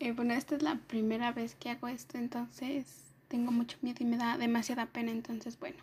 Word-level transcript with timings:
Eh, 0.00 0.12
bueno, 0.12 0.32
esta 0.32 0.54
es 0.54 0.62
la 0.62 0.76
primera 0.76 1.32
vez 1.32 1.54
que 1.56 1.70
hago 1.70 1.88
esto, 1.88 2.16
entonces 2.16 2.86
tengo 3.26 3.50
mucho 3.50 3.76
miedo 3.82 3.98
y 4.00 4.04
me 4.04 4.16
da 4.16 4.38
demasiada 4.38 4.86
pena, 4.86 5.10
entonces 5.10 5.58
bueno, 5.58 5.76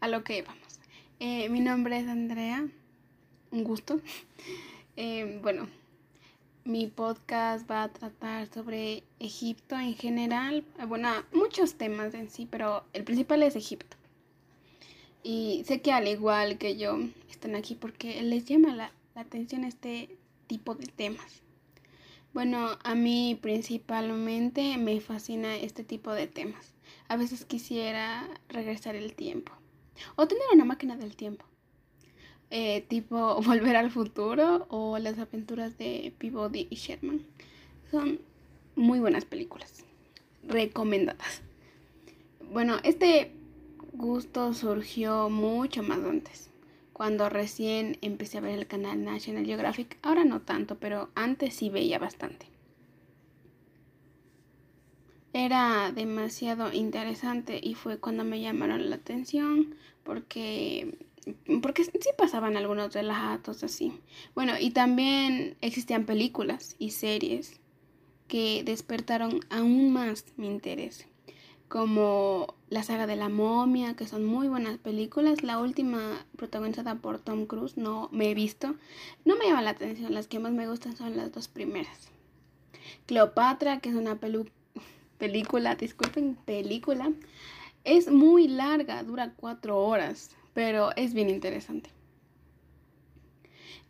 a 0.00 0.08
lo 0.08 0.24
que 0.24 0.42
vamos. 0.42 0.80
Eh, 1.20 1.48
mi 1.50 1.60
nombre 1.60 1.98
es 1.98 2.08
Andrea, 2.08 2.66
un 3.50 3.64
gusto. 3.64 4.00
Eh, 4.96 5.40
bueno, 5.42 5.66
mi 6.64 6.86
podcast 6.86 7.68
va 7.68 7.82
a 7.82 7.88
tratar 7.88 8.46
sobre 8.46 9.02
Egipto 9.18 9.76
en 9.76 9.96
general, 9.96 10.64
bueno, 10.86 11.08
muchos 11.32 11.74
temas 11.74 12.14
en 12.14 12.30
sí, 12.30 12.46
pero 12.48 12.84
el 12.92 13.02
principal 13.02 13.42
es 13.42 13.56
Egipto. 13.56 13.96
Y 15.24 15.64
sé 15.66 15.80
que 15.80 15.90
al 15.90 16.06
igual 16.06 16.58
que 16.58 16.76
yo 16.76 16.96
están 17.28 17.56
aquí 17.56 17.74
porque 17.74 18.22
les 18.22 18.44
llama 18.44 18.72
la, 18.72 18.92
la 19.16 19.22
atención 19.22 19.64
este 19.64 20.16
tipo 20.46 20.76
de 20.76 20.86
temas. 20.86 21.43
Bueno, 22.34 22.78
a 22.82 22.96
mí 22.96 23.38
principalmente 23.40 24.76
me 24.76 25.00
fascina 25.00 25.54
este 25.54 25.84
tipo 25.84 26.10
de 26.10 26.26
temas. 26.26 26.74
A 27.06 27.16
veces 27.16 27.44
quisiera 27.44 28.28
regresar 28.48 28.96
el 28.96 29.14
tiempo 29.14 29.52
o 30.16 30.26
tener 30.26 30.42
una 30.52 30.64
máquina 30.64 30.96
del 30.96 31.14
tiempo. 31.14 31.44
Eh, 32.50 32.84
tipo 32.88 33.40
Volver 33.46 33.76
al 33.76 33.92
futuro 33.92 34.66
o 34.68 34.98
Las 34.98 35.16
aventuras 35.20 35.78
de 35.78 36.12
Peabody 36.18 36.66
y 36.70 36.74
Sherman. 36.74 37.24
Son 37.92 38.18
muy 38.74 38.98
buenas 38.98 39.24
películas. 39.24 39.84
Recomendadas. 40.42 41.40
Bueno, 42.52 42.78
este 42.82 43.30
gusto 43.92 44.54
surgió 44.54 45.30
mucho 45.30 45.84
más 45.84 46.00
antes 46.00 46.50
cuando 46.94 47.28
recién 47.28 47.98
empecé 48.00 48.38
a 48.38 48.40
ver 48.40 48.56
el 48.56 48.68
canal 48.68 49.04
National 49.04 49.44
Geographic. 49.44 49.98
Ahora 50.00 50.24
no 50.24 50.40
tanto, 50.40 50.78
pero 50.78 51.10
antes 51.14 51.54
sí 51.54 51.68
veía 51.68 51.98
bastante. 51.98 52.46
Era 55.32 55.90
demasiado 55.92 56.72
interesante 56.72 57.60
y 57.60 57.74
fue 57.74 57.98
cuando 57.98 58.24
me 58.24 58.40
llamaron 58.40 58.88
la 58.88 58.96
atención 58.96 59.74
porque 60.04 60.96
porque 61.62 61.84
sí 61.84 62.10
pasaban 62.16 62.56
algunos 62.56 62.94
relatos 62.94 63.64
así. 63.64 63.98
Bueno, 64.36 64.52
y 64.60 64.70
también 64.70 65.56
existían 65.62 66.04
películas 66.04 66.76
y 66.78 66.90
series 66.90 67.60
que 68.28 68.62
despertaron 68.64 69.40
aún 69.50 69.92
más 69.92 70.26
mi 70.36 70.46
interés 70.46 71.08
como 71.68 72.54
la 72.68 72.82
saga 72.82 73.06
de 73.06 73.16
la 73.16 73.28
momia, 73.28 73.94
que 73.94 74.06
son 74.06 74.24
muy 74.24 74.48
buenas 74.48 74.78
películas. 74.78 75.42
La 75.42 75.58
última 75.58 76.26
protagonizada 76.36 76.96
por 76.96 77.18
Tom 77.18 77.46
Cruise 77.46 77.76
no 77.76 78.08
me 78.12 78.30
he 78.30 78.34
visto. 78.34 78.74
No 79.24 79.36
me 79.36 79.46
llama 79.46 79.62
la 79.62 79.70
atención, 79.70 80.14
las 80.14 80.28
que 80.28 80.38
más 80.38 80.52
me 80.52 80.68
gustan 80.68 80.96
son 80.96 81.16
las 81.16 81.32
dos 81.32 81.48
primeras. 81.48 82.08
Cleopatra, 83.06 83.80
que 83.80 83.90
es 83.90 83.94
una 83.94 84.18
película, 85.18 85.74
disculpen, 85.74 86.36
película. 86.44 87.12
Es 87.84 88.10
muy 88.10 88.48
larga, 88.48 89.02
dura 89.02 89.34
cuatro 89.36 89.78
horas, 89.84 90.30
pero 90.52 90.90
es 90.96 91.12
bien 91.12 91.28
interesante. 91.28 91.90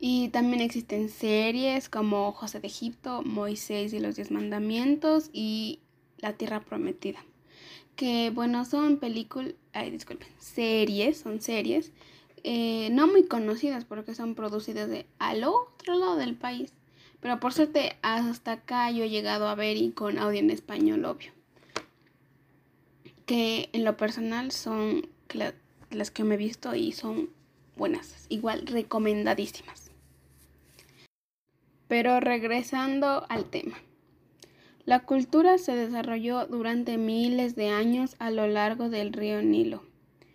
Y 0.00 0.28
también 0.30 0.60
existen 0.60 1.08
series 1.08 1.88
como 1.88 2.32
José 2.32 2.60
de 2.60 2.66
Egipto, 2.66 3.22
Moisés 3.22 3.92
y 3.92 4.00
los 4.00 4.16
Diez 4.16 4.30
Mandamientos 4.30 5.30
y 5.32 5.80
La 6.18 6.32
Tierra 6.32 6.60
Prometida 6.60 7.24
que 7.96 8.30
bueno, 8.30 8.64
son 8.64 8.98
películas, 8.98 9.54
ay, 9.72 9.90
disculpen, 9.90 10.28
series, 10.38 11.18
son 11.18 11.40
series, 11.40 11.92
eh, 12.42 12.90
no 12.92 13.06
muy 13.06 13.24
conocidas 13.24 13.84
porque 13.84 14.14
son 14.14 14.34
producidas 14.34 14.88
de 14.88 15.06
al 15.18 15.44
otro 15.44 15.98
lado 15.98 16.16
del 16.16 16.34
país. 16.34 16.72
Pero 17.20 17.40
por 17.40 17.54
suerte 17.54 17.96
hasta 18.02 18.52
acá 18.52 18.90
yo 18.90 19.04
he 19.04 19.08
llegado 19.08 19.48
a 19.48 19.54
ver 19.54 19.78
y 19.78 19.92
con 19.92 20.18
audio 20.18 20.40
en 20.40 20.50
español, 20.50 21.04
obvio. 21.06 21.32
Que 23.24 23.70
en 23.72 23.84
lo 23.84 23.96
personal 23.96 24.52
son 24.52 25.08
las 25.90 26.10
que 26.10 26.24
me 26.24 26.34
he 26.34 26.38
visto 26.38 26.74
y 26.74 26.92
son 26.92 27.30
buenas, 27.76 28.26
igual 28.28 28.66
recomendadísimas. 28.66 29.90
Pero 31.88 32.20
regresando 32.20 33.24
al 33.30 33.46
tema. 33.46 33.76
La 34.86 35.00
cultura 35.00 35.56
se 35.56 35.74
desarrolló 35.74 36.46
durante 36.46 36.98
miles 36.98 37.56
de 37.56 37.70
años 37.70 38.16
a 38.18 38.30
lo 38.30 38.46
largo 38.46 38.90
del 38.90 39.14
río 39.14 39.40
Nilo. 39.40 39.82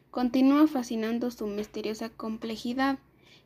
Continúa 0.09 0.65
fascinando 0.65 1.29
su 1.29 1.45
misteriosa 1.45 2.09
complejidad, 2.09 2.97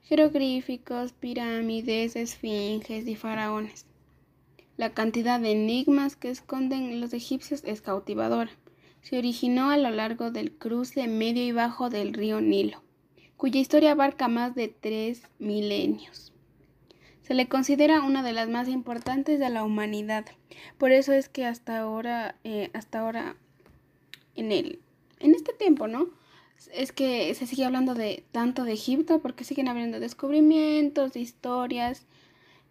jeroglíficos, 0.03 1.11
pirámides, 1.11 2.15
esfinges 2.15 3.05
y 3.05 3.15
faraones. 3.17 3.85
La 4.77 4.93
cantidad 4.93 5.41
de 5.41 5.51
enigmas 5.51 6.15
que 6.15 6.29
esconden 6.29 7.01
los 7.01 7.13
egipcios 7.13 7.63
es 7.65 7.81
cautivadora. 7.81 8.51
Se 9.01 9.17
originó 9.17 9.71
a 9.71 9.77
lo 9.77 9.89
largo 9.89 10.31
del 10.31 10.53
cruce 10.53 11.09
medio 11.09 11.43
y 11.43 11.51
bajo 11.51 11.89
del 11.89 12.13
río 12.13 12.39
Nilo, 12.39 12.81
cuya 13.35 13.59
historia 13.59 13.91
abarca 13.91 14.29
más 14.29 14.55
de 14.55 14.69
tres 14.69 15.23
milenios. 15.37 16.32
Se 17.23 17.33
le 17.33 17.47
considera 17.47 18.01
una 18.01 18.21
de 18.21 18.33
las 18.33 18.49
más 18.49 18.67
importantes 18.67 19.39
de 19.39 19.49
la 19.49 19.63
humanidad. 19.63 20.25
Por 20.77 20.91
eso 20.91 21.13
es 21.13 21.29
que 21.29 21.45
hasta 21.45 21.79
ahora, 21.79 22.35
eh, 22.43 22.69
hasta 22.73 22.99
ahora, 22.99 23.37
en 24.35 24.51
el, 24.51 24.79
en 25.19 25.33
este 25.33 25.53
tiempo, 25.53 25.87
¿no? 25.87 26.09
Es 26.73 26.91
que 26.91 27.33
se 27.33 27.47
sigue 27.47 27.63
hablando 27.63 27.93
de 27.93 28.25
tanto 28.31 28.65
de 28.65 28.73
Egipto 28.73 29.19
porque 29.21 29.45
siguen 29.45 29.69
habiendo 29.69 30.01
descubrimientos, 30.01 31.15
historias 31.15 32.05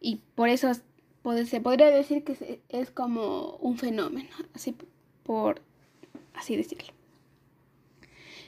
y 0.00 0.20
por 0.34 0.50
eso 0.50 0.72
se 0.74 1.60
podría 1.60 1.90
decir 1.90 2.22
que 2.24 2.60
es 2.68 2.90
como 2.90 3.56
un 3.56 3.78
fenómeno, 3.78 4.30
así 4.54 4.74
por 5.22 5.62
así 6.34 6.56
decirlo. 6.56 6.92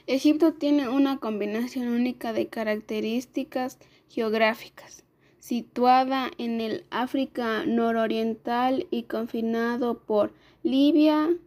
Egipto 0.07 0.53
tiene 0.53 0.87
una 0.87 1.17
combinación 1.17 1.87
única 1.87 2.31
de 2.31 2.47
características 2.47 3.79
geográficas 4.07 5.04
situada 5.45 6.31
en 6.39 6.59
el 6.59 6.85
África 6.89 7.67
nororiental 7.67 8.87
y 8.89 9.03
confinado 9.03 9.99
por 9.99 10.33
Libia, 10.63 11.37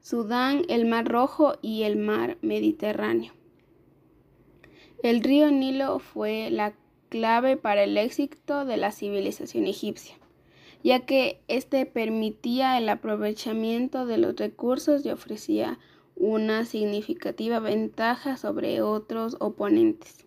Sudán, 0.00 0.62
el 0.68 0.84
Mar 0.84 1.08
Rojo 1.08 1.54
y 1.60 1.82
el 1.82 1.96
Mar 1.96 2.38
Mediterráneo. 2.42 3.32
El 5.02 5.20
río 5.20 5.50
Nilo 5.50 5.98
fue 5.98 6.48
la 6.52 6.74
clave 7.08 7.56
para 7.56 7.82
el 7.82 7.98
éxito 7.98 8.64
de 8.64 8.76
la 8.76 8.92
civilización 8.92 9.66
egipcia, 9.66 10.14
ya 10.84 11.00
que 11.00 11.40
éste 11.48 11.86
permitía 11.86 12.78
el 12.78 12.88
aprovechamiento 12.88 14.06
de 14.06 14.18
los 14.18 14.36
recursos 14.36 15.04
y 15.04 15.10
ofrecía 15.10 15.80
una 16.14 16.64
significativa 16.64 17.58
ventaja 17.58 18.36
sobre 18.36 18.80
otros 18.80 19.36
oponentes. 19.40 20.24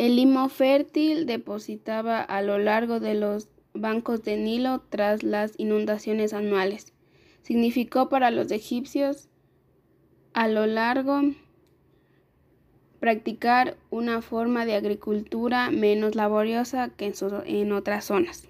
El 0.00 0.16
limo 0.16 0.48
fértil 0.48 1.26
depositaba 1.26 2.22
a 2.22 2.40
lo 2.40 2.58
largo 2.58 3.00
de 3.00 3.12
los 3.12 3.48
bancos 3.74 4.22
de 4.22 4.38
Nilo 4.38 4.80
tras 4.88 5.22
las 5.22 5.52
inundaciones 5.58 6.32
anuales. 6.32 6.94
Significó 7.42 8.08
para 8.08 8.30
los 8.30 8.50
egipcios 8.50 9.28
a 10.32 10.48
lo 10.48 10.64
largo 10.64 11.20
practicar 12.98 13.76
una 13.90 14.22
forma 14.22 14.64
de 14.64 14.74
agricultura 14.74 15.70
menos 15.70 16.14
laboriosa 16.14 16.88
que 16.96 17.04
en, 17.04 17.12
en 17.44 17.72
otras 17.72 18.06
zonas, 18.06 18.48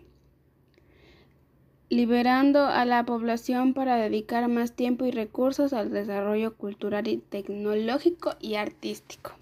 liberando 1.88 2.66
a 2.66 2.84
la 2.84 3.04
población 3.04 3.75
para 3.75 3.96
dedicar 3.96 4.46
más 4.46 4.76
tiempo 4.76 5.04
y 5.04 5.10
recursos 5.10 5.72
al 5.72 5.90
desarrollo 5.90 6.54
cultural 6.56 7.08
y 7.08 7.16
tecnológico 7.16 8.36
y 8.38 8.54
artístico. 8.54 9.39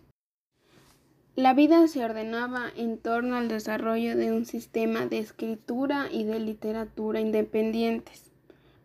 La 1.38 1.54
vida 1.54 1.86
se 1.86 2.04
ordenaba 2.04 2.72
en 2.74 2.98
torno 2.98 3.36
al 3.36 3.46
desarrollo 3.46 4.16
de 4.16 4.32
un 4.32 4.44
sistema 4.44 5.06
de 5.06 5.18
escritura 5.18 6.08
y 6.10 6.24
de 6.24 6.40
literatura 6.40 7.20
independientes, 7.20 8.32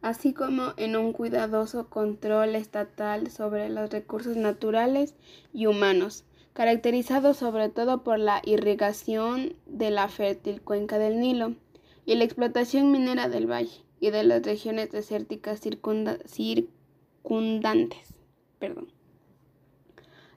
así 0.04 0.34
como 0.34 0.74
en 0.78 0.96
un 0.96 1.14
cuidadoso 1.14 1.90
control 1.90 2.54
estatal 2.54 3.32
sobre 3.32 3.70
los 3.70 3.90
recursos 3.90 4.38
naturales 4.38 5.16
y 5.52 5.66
humanos, 5.66 6.26
caracterizado 6.54 7.34
sobre 7.34 7.70
todo 7.70 8.04
por 8.04 8.20
la 8.20 8.40
irrigación 8.46 9.56
de 9.66 9.90
la 9.90 10.08
fértil 10.08 10.62
cuenca 10.62 11.00
del 11.00 11.20
Nilo 11.20 11.56
y 12.06 12.14
la 12.14 12.24
explotación 12.24 12.92
minera 12.92 13.30
del 13.30 13.50
valle 13.50 13.82
y 14.00 14.12
de 14.12 14.24
las 14.26 14.44
regiones 14.44 14.92
desérticas 14.92 15.60
circundantes. 15.60 18.14
Perdón 18.60 19.03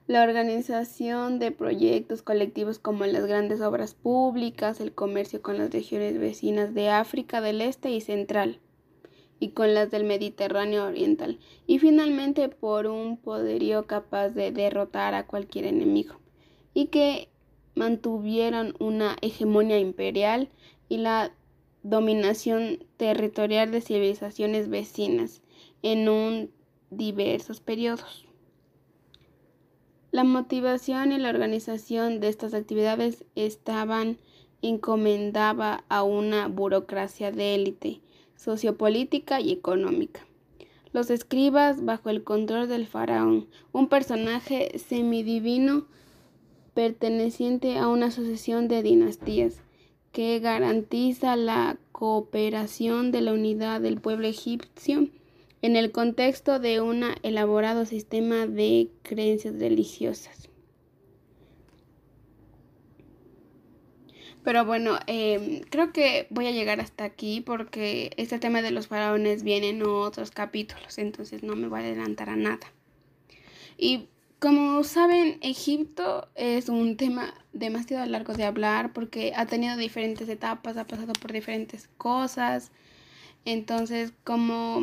la 0.07 0.23
organización 0.23 1.37
de 1.37 1.51
proyectos 1.51 2.21
colectivos 2.21 2.79
como 2.79 3.05
las 3.05 3.25
grandes 3.25 3.59
obras 3.59 3.93
públicas, 3.93 4.79
el 4.79 4.93
comercio 4.93 5.41
con 5.41 5.57
las 5.57 5.69
regiones 5.69 6.17
vecinas 6.17 6.73
de 6.73 6.89
África 6.89 7.41
del 7.41 7.61
Este 7.61 7.91
y 7.91 7.99
Central 7.99 8.61
y 9.39 9.49
con 9.49 9.73
las 9.73 9.91
del 9.91 10.05
Mediterráneo 10.05 10.85
Oriental, 10.85 11.39
y 11.67 11.77
finalmente 11.77 12.49
por 12.49 12.87
un 12.87 13.17
poderío 13.17 13.85
capaz 13.85 14.29
de 14.29 14.51
derrotar 14.51 15.13
a 15.13 15.27
cualquier 15.27 15.65
enemigo, 15.65 16.15
y 16.73 16.87
que 16.87 17.29
mantuvieron 17.75 18.73
una 18.79 19.15
hegemonía 19.21 19.77
imperial 19.77 20.49
y 20.89 20.97
la 20.97 21.31
dominación 21.83 22.79
territorial 22.97 23.69
de 23.69 23.81
civilizaciones 23.81 24.69
vecinas 24.69 25.43
en 25.83 26.09
un 26.09 26.49
diversos 26.89 27.59
periodos. 27.59 28.26
La 30.11 30.23
motivación 30.23 31.11
y 31.11 31.17
la 31.17 31.29
organización 31.29 32.19
de 32.19 32.29
estas 32.29 32.53
actividades 32.53 33.25
estaban 33.35 34.17
encomendaba 34.61 35.83
a 35.89 36.03
una 36.03 36.47
burocracia 36.47 37.31
de 37.31 37.55
élite 37.55 38.01
sociopolítica 38.35 39.41
y 39.41 39.51
económica. 39.51 40.25
Los 40.93 41.09
escribas 41.09 41.83
bajo 41.83 42.09
el 42.09 42.23
control 42.23 42.67
del 42.67 42.87
faraón, 42.87 43.47
un 43.71 43.89
personaje 43.89 44.79
semidivino 44.79 45.85
perteneciente 46.73 47.77
a 47.77 47.87
una 47.87 48.09
sucesión 48.09 48.67
de 48.67 48.83
dinastías 48.83 49.61
que 50.11 50.39
garantiza 50.39 51.35
la 51.35 51.77
cooperación 51.91 53.11
de 53.11 53.21
la 53.21 53.33
unidad 53.33 53.81
del 53.81 53.99
pueblo 53.99 54.27
egipcio 54.27 55.09
en 55.67 55.75
el 55.75 55.91
contexto 55.91 56.59
de 56.59 56.79
un 56.79 57.03
elaborado 57.23 57.85
sistema 57.85 58.47
de 58.47 58.89
creencias 59.01 59.59
religiosas. 59.59 60.47
Pero 64.45 64.63
bueno, 64.63 64.97
em, 65.07 65.59
creo 65.69 65.91
que 65.91 66.27
voy 66.29 66.47
a 66.47 66.51
llegar 66.51 66.79
hasta 66.79 67.03
aquí 67.03 67.41
porque 67.41 68.11
este 68.15 68.39
tema 68.39 68.61
de 68.61 68.71
los 68.71 68.87
faraones 68.87 69.43
viene 69.43 69.67
en 69.67 69.83
otros 69.83 70.31
capítulos, 70.31 70.97
entonces 70.99 71.43
no 71.43 71.57
me 71.57 71.67
voy 71.67 71.81
a 71.81 71.83
adelantar 71.83 72.29
a 72.29 72.37
nada. 72.37 72.71
Y 73.77 74.07
como 74.39 74.85
saben, 74.85 75.37
Egipto 75.41 76.29
es 76.35 76.69
un 76.69 76.95
tema 76.95 77.33
demasiado 77.51 78.05
largo 78.05 78.35
de 78.35 78.45
hablar 78.45 78.93
porque 78.93 79.33
ha 79.35 79.47
tenido 79.47 79.75
diferentes 79.75 80.29
etapas, 80.29 80.77
ha 80.77 80.87
pasado 80.87 81.11
por 81.11 81.33
diferentes 81.33 81.89
cosas. 81.97 82.71
Entonces, 83.43 84.13
como 84.23 84.81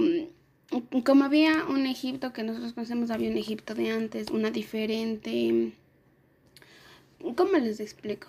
como 1.05 1.25
había 1.25 1.65
un 1.65 1.87
Egipto 1.87 2.33
que 2.33 2.43
nosotros 2.43 2.73
conocemos, 2.73 3.11
había 3.11 3.31
un 3.31 3.37
Egipto 3.37 3.75
de 3.75 3.91
antes, 3.91 4.31
una 4.31 4.51
diferente... 4.51 5.73
¿Cómo 7.37 7.53
les 7.53 7.81
explico? 7.81 8.29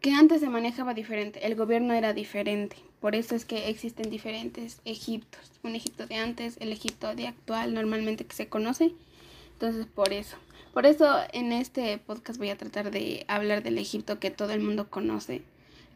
Que 0.00 0.12
antes 0.12 0.40
se 0.40 0.48
manejaba 0.48 0.94
diferente, 0.94 1.46
el 1.46 1.54
gobierno 1.54 1.94
era 1.94 2.12
diferente, 2.12 2.76
por 3.00 3.14
eso 3.14 3.34
es 3.34 3.44
que 3.44 3.68
existen 3.68 4.10
diferentes 4.10 4.80
Egiptos. 4.84 5.52
Un 5.62 5.74
Egipto 5.74 6.06
de 6.06 6.16
antes, 6.16 6.56
el 6.60 6.72
Egipto 6.72 7.14
de 7.14 7.26
actual 7.26 7.74
normalmente 7.74 8.26
que 8.26 8.36
se 8.36 8.48
conoce, 8.48 8.92
entonces 9.54 9.86
por 9.86 10.12
eso. 10.12 10.36
Por 10.72 10.86
eso 10.86 11.18
en 11.32 11.52
este 11.52 11.98
podcast 11.98 12.38
voy 12.38 12.50
a 12.50 12.58
tratar 12.58 12.90
de 12.90 13.24
hablar 13.28 13.62
del 13.62 13.78
Egipto 13.78 14.18
que 14.18 14.30
todo 14.30 14.52
el 14.52 14.60
mundo 14.60 14.90
conoce, 14.90 15.42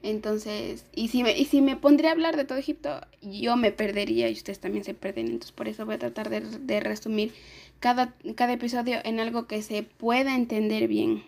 entonces, 0.03 0.85
y 0.95 1.09
si, 1.09 1.23
me, 1.23 1.37
y 1.37 1.45
si 1.45 1.61
me 1.61 1.77
pondría 1.77 2.11
a 2.11 2.12
hablar 2.12 2.37
de 2.37 2.45
todo 2.45 2.59
Egipto, 2.59 3.00
yo 3.21 3.56
me 3.56 3.73
perdería 3.73 4.29
y 4.29 4.33
ustedes 4.33 4.61
también 4.61 4.85
se 4.85 4.95
perden. 4.95 5.27
Entonces, 5.27 5.53
por 5.53 5.69
eso 5.69 5.85
voy 5.87 5.97
a 5.97 5.99
tratar 5.99 6.31
de, 6.31 6.81
resumir 6.81 7.35
cada, 7.81 8.15
cada, 8.37 8.53
episodio 8.53 8.99
en 9.05 9.21
algo 9.21 9.47
que 9.47 9.62
se 9.62 9.83
pueda 9.83 10.35
entender 10.35 10.89
bien. 10.89 11.25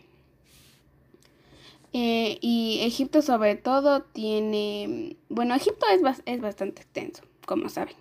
Eh, 1.92 2.38
y 2.40 2.80
Egipto 2.82 3.20
sobre 3.20 3.56
todo 3.56 4.02
tiene, 4.02 5.16
bueno, 5.28 5.56
Egipto 5.56 5.86
es, 5.92 6.22
es 6.24 6.40
bastante 6.40 6.82
extenso, 6.82 7.24
como 7.46 7.68
saben, 7.68 7.96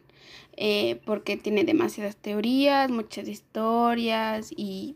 eh, 0.57 1.01
porque 1.05 1.37
tiene 1.37 1.63
demasiadas 1.63 2.15
teorías, 2.15 2.91
muchas 2.91 3.27
historias 3.27 4.51
y 4.55 4.95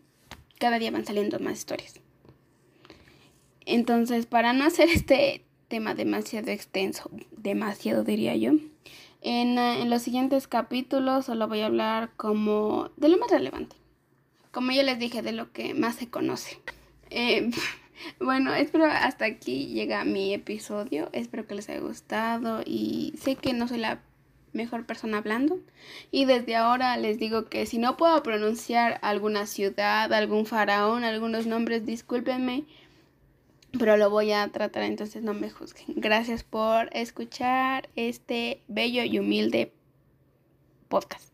cada 0.60 0.78
día 0.78 0.92
van 0.92 1.06
saliendo 1.06 1.40
más 1.40 1.58
historias. 1.58 2.00
Entonces, 3.66 4.28
para 4.28 4.54
no 4.54 4.66
hacer 4.66 4.90
este 4.90 5.44
tema 5.74 5.96
demasiado 5.96 6.52
extenso, 6.52 7.10
demasiado 7.36 8.04
diría 8.04 8.36
yo. 8.36 8.52
En, 9.24 9.58
eh, 9.58 9.82
en, 9.82 9.90
los 9.90 10.04
siguientes 10.04 10.48
capítulos 10.48 11.26
solo 11.26 11.48
voy 11.48 11.62
a 11.62 11.66
hablar 11.66 12.12
como 12.16 12.92
de 12.96 13.10
lo 13.10 13.18
más 13.18 13.32
relevante. 13.32 13.76
Como 14.52 14.72
ya 14.72 14.84
les 14.84 15.00
dije, 15.00 15.24
de 15.24 15.32
lo 15.32 15.52
que 15.52 15.74
más 15.74 15.96
se 15.96 16.12
conoce. 16.12 16.60
Eh, 17.10 17.50
bueno, 18.20 18.54
espero 18.54 18.86
hasta 18.86 19.26
aquí 19.26 19.66
llega 19.66 20.06
mi 20.06 20.32
episodio. 20.36 21.10
Espero 21.12 21.48
que 21.48 21.56
les 21.56 21.68
haya 21.70 21.80
gustado 21.80 22.62
y 22.64 23.16
sé 23.20 23.36
que 23.36 23.54
no 23.54 23.68
soy 23.68 23.80
la 23.80 24.00
mejor 24.52 24.86
persona 24.86 25.18
hablando. 25.18 25.58
Y 26.12 26.26
desde 26.26 26.56
ahora 26.56 26.98
les 26.98 27.18
digo 27.18 27.50
que 27.50 27.66
si 27.66 27.80
no 27.80 27.98
puedo 27.98 28.22
pronunciar 28.22 29.00
alguna 29.02 29.48
ciudad, 29.48 30.14
algún 30.14 30.46
faraón, 30.46 31.04
algunos 31.04 31.48
nombres, 31.48 31.84
discúlpenme 31.84 32.66
pero 33.78 33.98
lo 33.98 34.10
voy 34.10 34.32
a 34.32 34.48
tratar, 34.50 34.84
entonces 34.84 35.24
no 35.24 35.34
me 35.34 35.50
juzguen. 35.50 36.00
Gracias 36.00 36.44
por 36.44 36.90
escuchar 36.96 37.90
este 37.96 38.64
bello 38.68 39.04
y 39.04 39.20
humilde 39.20 39.74
podcast. 40.90 41.33